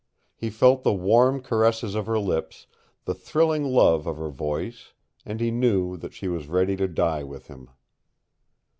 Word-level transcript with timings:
He 0.35 0.49
felt 0.49 0.81
the 0.81 0.95
warm 0.95 1.41
caresses 1.41 1.93
of 1.93 2.07
her 2.07 2.17
lips, 2.17 2.65
the 3.05 3.13
thrilling 3.13 3.63
love 3.65 4.07
of 4.07 4.17
her 4.17 4.31
voice, 4.31 4.93
and 5.27 5.39
he 5.39 5.51
knew 5.51 5.95
that 5.95 6.15
she 6.15 6.27
was 6.27 6.47
ready 6.47 6.75
to 6.77 6.87
die 6.87 7.23
with 7.23 7.49
him. 7.49 7.69